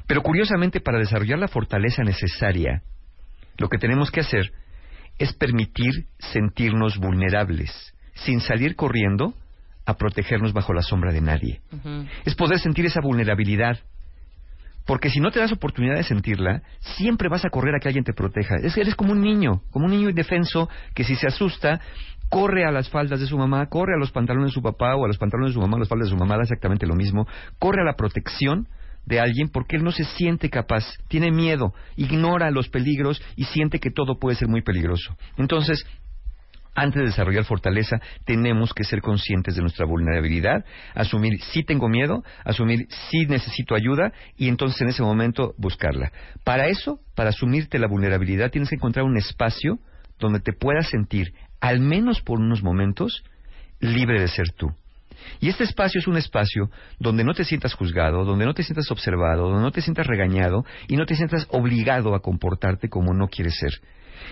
[0.07, 2.83] Pero curiosamente, para desarrollar la fortaleza necesaria,
[3.59, 4.53] lo que tenemos que hacer
[5.19, 9.35] es permitir sentirnos vulnerables, sin salir corriendo
[9.87, 11.61] a protegernos bajo la sombra de nadie.
[12.25, 13.79] Es poder sentir esa vulnerabilidad.
[14.85, 18.05] Porque si no te das oportunidad de sentirla, siempre vas a correr a que alguien
[18.05, 18.57] te proteja.
[18.63, 21.81] Es que eres como un niño, como un niño indefenso que si se asusta,
[22.29, 25.05] corre a las faldas de su mamá, corre a los pantalones de su papá o
[25.05, 26.95] a los pantalones de su mamá, a las faldas de su mamá, da exactamente lo
[26.95, 27.27] mismo,
[27.59, 28.69] corre a la protección
[29.07, 33.79] de alguien porque él no se siente capaz, tiene miedo, ignora los peligros y siente
[33.79, 35.17] que todo puede ser muy peligroso.
[35.37, 35.87] Entonces,
[36.77, 42.23] antes de desarrollar fortaleza, tenemos que ser conscientes de nuestra vulnerabilidad, asumir si tengo miedo,
[42.45, 46.13] asumir si necesito ayuda y entonces en ese momento buscarla.
[46.45, 49.79] Para eso, para asumirte la vulnerabilidad, tienes que encontrar un espacio
[50.19, 53.25] donde te puedas sentir, al menos por unos momentos,
[53.81, 54.69] libre de ser tú.
[55.41, 58.91] Y este espacio es un espacio donde no te sientas juzgado, donde no te sientas
[58.91, 63.29] observado, donde no te sientas regañado y no te sientas obligado a comportarte como no
[63.29, 63.73] quieres ser.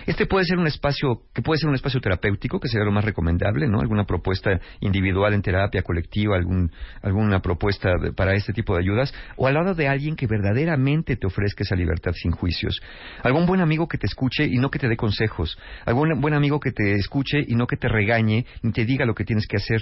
[0.05, 3.05] Este puede ser un espacio que puede ser un espacio terapéutico, que sería lo más
[3.05, 3.79] recomendable, ¿no?
[3.79, 6.71] Alguna propuesta individual en terapia colectiva, algún,
[7.01, 11.27] alguna propuesta para este tipo de ayudas, o al lado de alguien que verdaderamente te
[11.27, 12.81] ofrezca esa libertad sin juicios.
[13.23, 15.57] Algún buen amigo que te escuche y no que te dé consejos.
[15.85, 19.15] Algún buen amigo que te escuche y no que te regañe ni te diga lo
[19.15, 19.81] que tienes que hacer.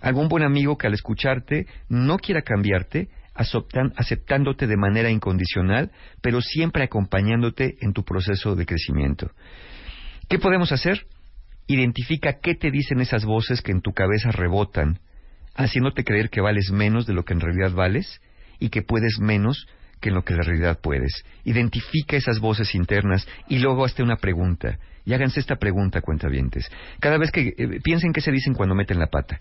[0.00, 5.90] Algún buen amigo que al escucharte no quiera cambiarte, aceptándote de manera incondicional,
[6.22, 9.30] pero siempre acompañándote en tu proceso de crecimiento.
[10.28, 11.06] ¿Qué podemos hacer?
[11.66, 15.00] Identifica qué te dicen esas voces que en tu cabeza rebotan,
[15.54, 18.20] haciéndote creer que vales menos de lo que en realidad vales
[18.58, 19.66] y que puedes menos
[20.00, 21.24] que en lo que en realidad puedes.
[21.44, 24.78] Identifica esas voces internas y luego hazte una pregunta.
[25.04, 26.70] Y háganse esta pregunta, cuentavientes.
[26.98, 29.38] Cada vez que eh, piensen qué se dicen cuando meten la pata.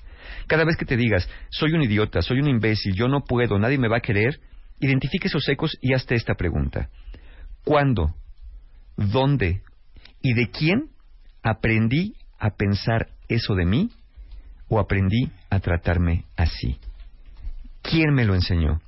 [0.47, 3.78] Cada vez que te digas, soy un idiota, soy un imbécil, yo no puedo, nadie
[3.78, 4.41] me va a querer,
[4.80, 6.89] identifique esos ecos y hazte esta pregunta.
[7.63, 8.13] ¿Cuándo,
[8.97, 9.62] dónde
[10.21, 10.89] y de quién
[11.41, 13.89] aprendí a pensar eso de mí
[14.67, 16.78] o aprendí a tratarme así?
[17.82, 18.82] ¿Quién me lo enseñó?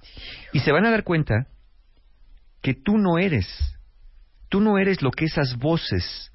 [0.52, 1.48] Y se van a dar cuenta
[2.62, 3.48] que tú no eres,
[4.50, 6.32] tú no eres lo que esas voces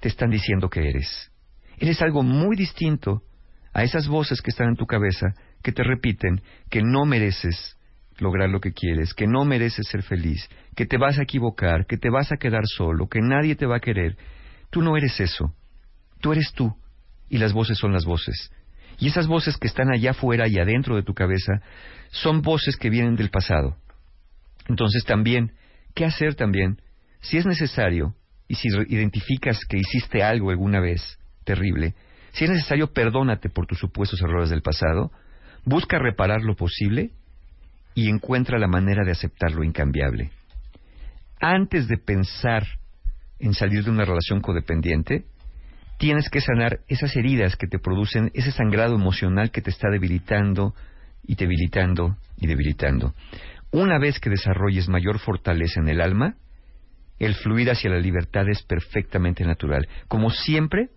[0.00, 1.30] te están diciendo que eres.
[1.78, 3.22] Eres algo muy distinto
[3.72, 7.76] a esas voces que están en tu cabeza que te repiten que no mereces
[8.18, 11.96] lograr lo que quieres, que no mereces ser feliz, que te vas a equivocar, que
[11.96, 14.16] te vas a quedar solo, que nadie te va a querer.
[14.70, 15.54] Tú no eres eso.
[16.20, 16.74] Tú eres tú.
[17.28, 18.50] Y las voces son las voces.
[18.98, 21.60] Y esas voces que están allá afuera y adentro de tu cabeza
[22.10, 23.76] son voces que vienen del pasado.
[24.68, 25.52] Entonces también,
[25.94, 26.80] ¿qué hacer también?
[27.20, 28.14] Si es necesario,
[28.48, 31.94] y si identificas que hiciste algo alguna vez terrible,
[32.32, 35.12] si es necesario, perdónate por tus supuestos errores del pasado,
[35.64, 37.10] busca reparar lo posible
[37.94, 40.30] y encuentra la manera de aceptar lo incambiable.
[41.40, 42.64] Antes de pensar
[43.38, 45.24] en salir de una relación codependiente,
[45.98, 50.74] tienes que sanar esas heridas que te producen ese sangrado emocional que te está debilitando
[51.24, 53.14] y debilitando y debilitando.
[53.70, 56.36] Una vez que desarrolles mayor fortaleza en el alma,
[57.18, 60.90] el fluir hacia la libertad es perfectamente natural, como siempre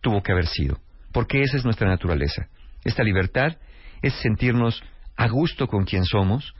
[0.00, 0.80] tuvo que haber sido,
[1.12, 2.48] porque esa es nuestra naturaleza.
[2.84, 3.56] Esta libertad
[4.02, 4.82] es sentirnos
[5.16, 6.54] a gusto con quien somos,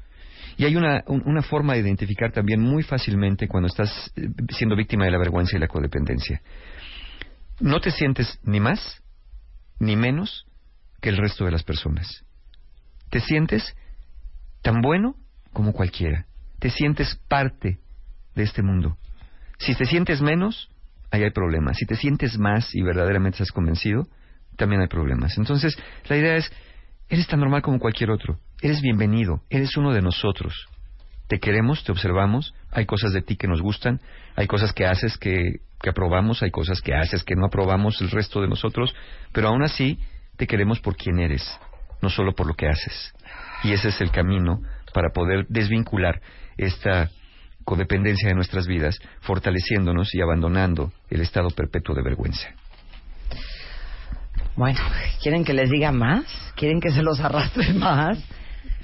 [0.56, 5.04] y hay una, una, forma de identificar también muy fácilmente cuando estás eh, siendo víctima
[5.04, 6.42] de la vergüenza y la codependencia.
[7.60, 9.00] No te sientes ni más
[9.78, 10.46] ni menos
[11.00, 12.24] que el resto de las personas.
[13.10, 13.76] Te sientes
[14.62, 15.14] tan bueno
[15.52, 16.26] como cualquiera.
[16.58, 17.78] Te sientes parte
[18.38, 18.96] de este mundo.
[19.58, 20.70] Si te sientes menos,
[21.10, 21.76] ahí hay problemas.
[21.76, 24.06] Si te sientes más y verdaderamente estás convencido,
[24.56, 25.36] también hay problemas.
[25.36, 25.76] Entonces,
[26.08, 26.50] la idea es,
[27.08, 28.38] eres tan normal como cualquier otro.
[28.62, 30.68] Eres bienvenido, eres uno de nosotros.
[31.26, 34.00] Te queremos, te observamos, hay cosas de ti que nos gustan,
[34.36, 38.10] hay cosas que haces que, que aprobamos, hay cosas que haces que no aprobamos el
[38.10, 38.94] resto de nosotros,
[39.32, 39.98] pero aún así
[40.36, 41.44] te queremos por quien eres,
[42.00, 43.12] no solo por lo que haces.
[43.64, 44.62] Y ese es el camino
[44.94, 46.22] para poder desvincular
[46.56, 47.10] esta
[47.68, 52.48] codependencia de nuestras vidas, fortaleciéndonos y abandonando el estado perpetuo de vergüenza.
[54.56, 54.80] Bueno,
[55.22, 56.24] ¿quieren que les diga más?
[56.56, 58.18] ¿Quieren que se los arrastre más?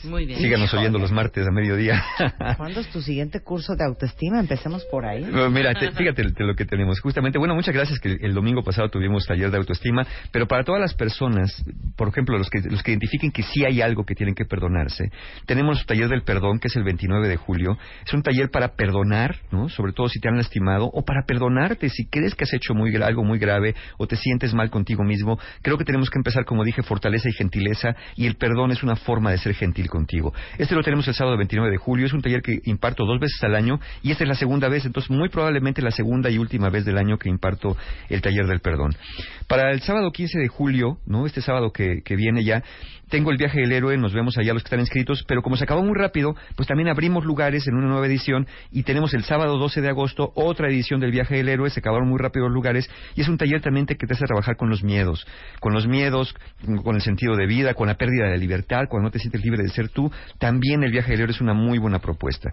[0.05, 0.39] Muy bien.
[0.39, 2.03] Síganos oyendo los martes a mediodía.
[2.57, 4.41] ¿Cuándo es tu siguiente curso de autoestima?
[4.41, 5.23] Empecemos por ahí.
[5.23, 7.01] Bueno, Mira, te- fíjate lo que tenemos.
[7.01, 10.81] Justamente, bueno, muchas gracias que el domingo pasado tuvimos taller de autoestima, pero para todas
[10.81, 11.65] las personas,
[11.97, 15.11] por ejemplo, los que, los que identifiquen que sí hay algo que tienen que perdonarse,
[15.47, 17.79] tenemos taller del perdón, que es el 29 de julio.
[18.07, 19.69] Es un taller para perdonar, ¿no?
[19.69, 22.95] Sobre todo si te han lastimado, o para perdonarte si crees que has hecho muy,
[22.97, 25.39] algo muy grave o te sientes mal contigo mismo.
[25.63, 28.97] Creo que tenemos que empezar, como dije, fortaleza y gentileza, y el perdón es una
[28.97, 30.35] forma de ser gentil contigo.
[30.59, 33.43] Este lo tenemos el sábado 29 de julio, es un taller que imparto dos veces
[33.45, 36.69] al año, y esta es la segunda vez, entonces muy probablemente la segunda y última
[36.69, 37.77] vez del año que imparto
[38.09, 38.97] el taller del perdón.
[39.47, 41.27] Para el sábado 15 de julio, ¿no?
[41.27, 42.63] Este sábado que, viene ya,
[43.09, 45.65] tengo el viaje del héroe, nos vemos allá los que están inscritos, pero como se
[45.65, 49.59] acabó muy rápido, pues también abrimos lugares en una nueva edición y tenemos el sábado
[49.59, 52.91] 12 de agosto otra edición del viaje del héroe, se acabaron muy rápido los lugares
[53.15, 55.27] y es un taller también que te hace trabajar con los miedos,
[55.61, 56.35] con los miedos,
[56.83, 59.63] con el sentido de vida, con la pérdida de libertad, cuando no te sientes libre
[59.63, 62.53] de ser tú, también el viaje héroe es una muy buena propuesta.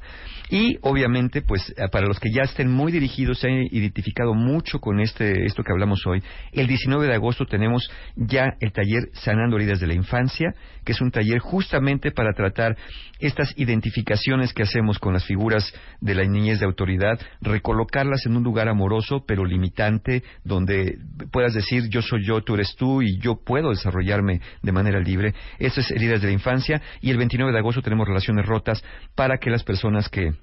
[0.50, 4.80] Y obviamente, pues eh, para los que ya estén muy dirigidos, se han identificado mucho
[4.80, 9.58] con este esto que hablamos hoy, el 19 de agosto tenemos ya el taller Sanando
[9.58, 12.76] heridas de la infancia, que es un taller justamente para tratar
[13.20, 18.44] estas identificaciones que hacemos con las figuras de la niñez de autoridad, recolocarlas en un
[18.44, 20.98] lugar amoroso pero limitante, donde
[21.32, 25.34] puedas decir yo soy yo, tú eres tú y yo puedo desarrollarme de manera libre.
[25.60, 28.84] Eso es heridas de la infancia y el 29 de agosto tenemos relaciones rotas
[29.16, 30.34] para que las personas que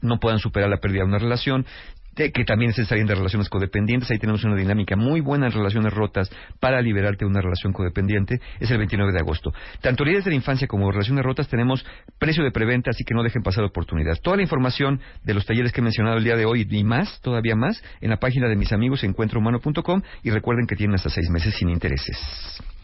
[0.00, 1.66] no puedan superar la pérdida de una relación,
[2.14, 4.10] que también se estarían de relaciones codependientes.
[4.10, 8.40] Ahí tenemos una dinámica muy buena en relaciones rotas para liberarte de una relación codependiente.
[8.58, 9.52] Es el 29 de agosto.
[9.80, 11.86] Tanto heridas de la infancia como relaciones rotas tenemos
[12.18, 14.16] precio de preventa, así que no dejen pasar la oportunidad.
[14.20, 17.20] Toda la información de los talleres que he mencionado el día de hoy y más,
[17.20, 21.30] todavía más, en la página de mis amigos encuentrohumano.com y recuerden que tienen hasta seis
[21.30, 22.16] meses sin intereses.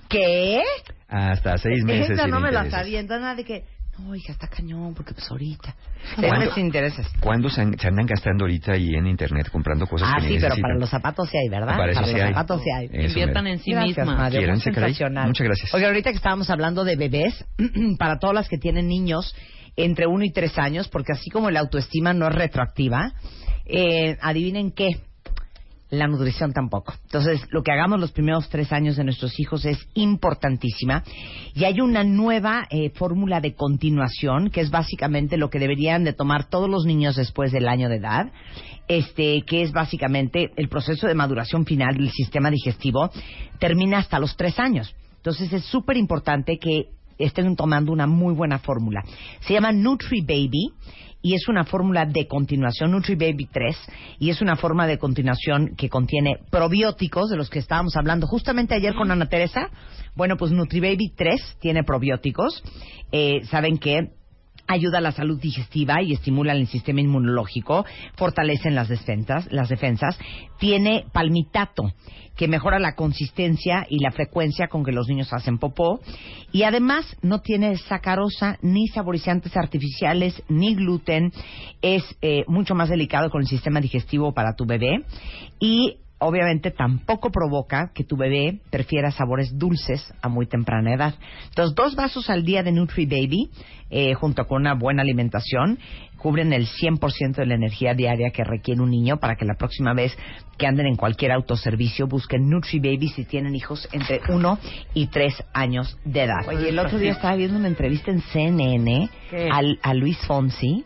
[0.09, 0.63] ¿Qué?
[1.09, 2.73] Hasta seis meses Esa no me la intereses.
[2.73, 3.65] sabía, entonces nada de que,
[3.99, 5.75] no, hija, está cañón, porque pues ahorita.
[6.17, 6.53] ¿Cuándo?
[6.55, 7.07] sin intereses.
[7.21, 10.27] ¿Cuándo se, an- se andan gastando ahorita ahí en internet comprando cosas Ah, que sí,
[10.29, 10.63] ni pero necesitan?
[10.63, 11.77] para los zapatos sí hay, ¿verdad?
[11.77, 12.29] Para eso sí los hay.
[12.29, 12.87] zapatos sí hay.
[12.93, 14.19] Eso Inviertan en sí Gracias, mismas.
[14.19, 14.39] Mario.
[14.41, 14.91] Quiéranse, caray.
[14.91, 15.27] sensacional.
[15.29, 15.75] Muchas gracias.
[15.75, 17.45] Oye, ahorita que estábamos hablando de bebés,
[17.99, 19.35] para todas las que tienen niños
[19.77, 23.13] entre uno y tres años, porque así como la autoestima no es retroactiva,
[23.67, 24.89] eh, adivinen qué,
[25.99, 26.95] la nutrición tampoco.
[27.05, 31.03] Entonces, lo que hagamos los primeros tres años de nuestros hijos es importantísima.
[31.55, 36.13] Y hay una nueva eh, fórmula de continuación, que es básicamente lo que deberían de
[36.13, 38.33] tomar todos los niños después del año de edad,
[38.89, 43.11] este, que es básicamente el proceso de maduración final del sistema digestivo,
[43.59, 44.95] termina hasta los tres años.
[45.17, 49.05] Entonces, es súper importante que estén tomando una muy buena fórmula.
[49.41, 50.73] Se llama Nutri Baby
[51.25, 53.77] y es una fórmula de continuación, Nutri Baby 3,
[54.19, 58.75] y es una forma de continuación que contiene probióticos, de los que estábamos hablando justamente
[58.75, 59.71] ayer con Ana Teresa.
[60.15, 62.63] Bueno, pues Nutri Baby 3 tiene probióticos.
[63.11, 64.11] Eh, Saben que
[64.67, 67.85] ayuda a la salud digestiva y estimula el sistema inmunológico,
[68.17, 70.19] fortalecen las defensas, las defensas,
[70.59, 71.93] tiene palmitato
[72.37, 76.01] que mejora la consistencia y la frecuencia con que los niños hacen popó
[76.53, 81.33] y además no tiene sacarosa ni saborizantes artificiales ni gluten,
[81.81, 85.05] es eh, mucho más delicado con el sistema digestivo para tu bebé
[85.61, 91.15] y obviamente tampoco provoca que tu bebé prefiera sabores dulces a muy temprana edad.
[91.49, 93.51] Entonces, dos vasos al día de Nutri Baby,
[93.91, 95.79] eh, junto con una buena alimentación,
[96.17, 99.93] cubren el 100% de la energía diaria que requiere un niño para que la próxima
[99.93, 100.17] vez
[100.57, 104.59] que anden en cualquier autoservicio busquen Nutri Baby si tienen hijos entre 1
[104.95, 106.49] y 3 años de edad.
[106.49, 109.11] Oye, el otro día estaba viendo una entrevista en CNN
[109.53, 110.85] al, a Luis Fonsi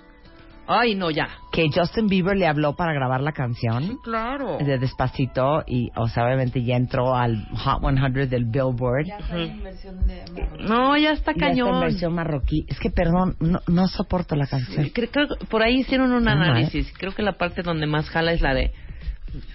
[0.68, 1.28] Ay, no, ya.
[1.50, 3.84] Que Justin Bieber le habló para grabar la canción.
[3.84, 4.58] Sí, claro.
[4.58, 9.06] De Despacito y, o sea, obviamente ya entró al Hot 100 del Billboard.
[9.06, 9.50] Ya está uh -huh.
[9.50, 10.24] en versión de
[10.60, 11.68] no, ya está ya cañón.
[11.68, 12.66] Está en versión marroquí.
[12.68, 14.84] Es que, perdón, no, no soporto la canción.
[14.84, 16.34] Sí, creo, creo, por ahí hicieron un ah, ¿eh?
[16.34, 16.92] análisis.
[16.98, 18.72] Creo que la parte donde más jala es la de...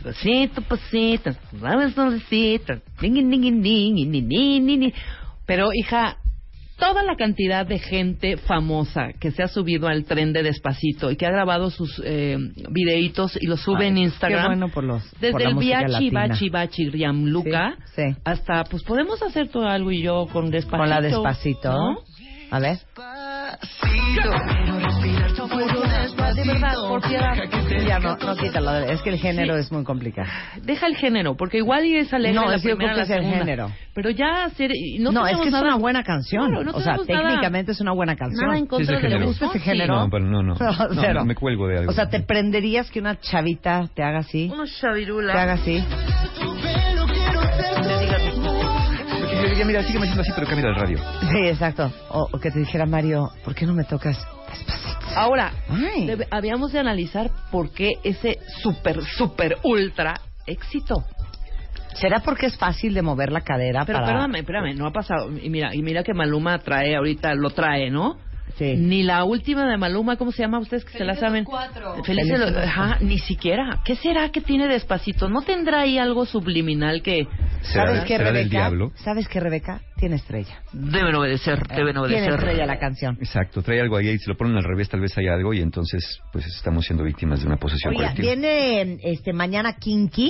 [0.03, 2.19] Pasito, pasito, sabes dónde
[5.47, 6.17] Pero, hija,
[6.83, 11.15] toda la cantidad de gente famosa que se ha subido al tren de Despacito y
[11.15, 12.35] que ha grabado sus eh,
[12.71, 14.41] videitos y los sube en Instagram.
[14.41, 15.01] Qué bueno por los.
[15.03, 16.09] por Desde la el música Viachi.
[16.09, 18.15] Bachi, Bachi, Riamluca, Sí, sí.
[18.25, 20.77] hasta, pues podemos hacer todo algo y yo con Despacito.
[20.77, 21.71] Con la Despacito.
[21.71, 21.97] ¿no?
[22.51, 22.77] A ver.
[26.43, 27.33] De verdad, por piedad.
[27.87, 28.77] Ya no, no quítalo.
[28.79, 30.27] Es que el género es muy complicado.
[30.63, 33.05] Deja el género, porque igual y es alegre No, la es que yo primera, creo
[33.07, 33.71] que la es el género.
[33.93, 34.71] Pero ya hacer...
[34.73, 36.47] y No, No, es que es nada- una buena canción.
[36.49, 38.45] Claro, no o sea, nada- técnicamente es una buena canción.
[38.47, 39.25] Nada en contra Sí, de es ¿Te género.
[39.27, 39.95] gusta ese género?
[39.95, 40.55] No, pero no, no.
[40.55, 41.25] No, Cero.
[41.25, 41.91] me cuelgo de algo.
[41.91, 44.49] O sea, ¿te prenderías que una chavita te haga así?
[44.53, 45.33] Una Te chavirula.
[45.41, 45.83] haga así.
[45.83, 46.45] Te
[47.99, 48.17] diga,
[49.49, 50.97] diría, mira, sígueme haciendo así, pero cambia el radio.
[51.31, 51.91] Sí, exacto.
[52.09, 54.82] O, o que te dijera Mario, ¿por qué no me tocas despacito?
[55.15, 55.51] Ahora,
[56.31, 61.03] habíamos de analizar por qué ese super, super, ultra éxito.
[61.93, 64.11] ¿Será porque es fácil de mover la cadera Pero para...?
[64.11, 65.29] espérame, espérame, no ha pasado.
[65.37, 68.17] Y mira, y mira que Maluma trae ahorita, lo trae, ¿no?
[68.57, 68.75] Sí.
[68.75, 71.45] Ni la última de Maluma, ¿cómo se llama ustedes que se la saben?
[71.45, 73.79] Felices Felices los- los Ajá, ni siquiera.
[73.85, 75.29] ¿Qué será que tiene despacito?
[75.29, 77.27] ¿No tendrá ahí algo subliminal que
[77.61, 78.39] ¿Será, ¿Sabes qué, será Rebeca?
[78.39, 78.91] del diablo?
[78.95, 79.81] ¿Sabes qué, Rebeca?
[80.03, 80.61] Tiene estrella.
[80.73, 82.33] deben obedecer, deben Tiene obedecer?
[82.33, 83.15] estrella la canción.
[83.21, 85.61] Exacto, trae algo ahí y si lo ponen al revés tal vez hay algo y
[85.61, 88.33] entonces pues estamos siendo víctimas de una posesión Oiga, colectiva.
[88.33, 90.29] viene este mañana Kinky.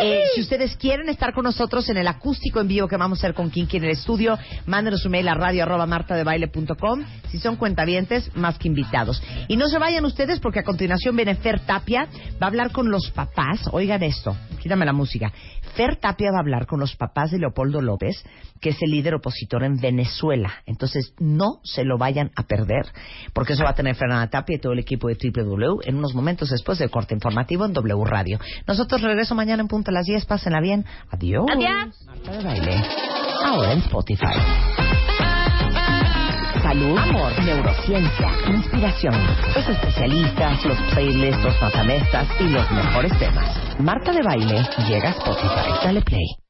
[0.00, 3.26] Eh, si ustedes quieren estar con nosotros en el acústico en vivo que vamos a
[3.26, 7.02] hacer con Kinky en el estudio, mándenos un mail a radio arroba martadebaile.com.
[7.30, 9.20] Si son cuentavientes, más que invitados.
[9.48, 12.06] Y no se vayan ustedes porque a continuación viene Fer Tapia,
[12.40, 13.68] va a hablar con los papás.
[13.72, 15.32] Oigan esto, quítame la música.
[15.74, 18.22] Fer Tapia va a hablar con los papás de Leopoldo López,
[18.60, 20.52] que es el líder opositor en Venezuela.
[20.66, 22.86] Entonces, no se lo vayan a perder,
[23.32, 26.14] porque eso va a tener Fernanda Tapia y todo el equipo de W en unos
[26.14, 28.38] momentos después del corte informativo en W Radio.
[28.66, 30.26] Nosotros regreso mañana en punto a las 10.
[30.26, 30.84] Pásenla bien.
[31.10, 31.46] Adiós.
[31.50, 32.06] Adiós.
[32.06, 32.82] Marta de Baile.
[33.44, 34.26] Ahora en Spotify.
[36.62, 39.14] Salud, amor, neurociencia, inspiración,
[39.56, 43.80] los especialistas, los playlists, los matamestas y los mejores temas.
[43.80, 45.84] Marta de Baile llega a Spotify.
[45.84, 46.49] Dale play.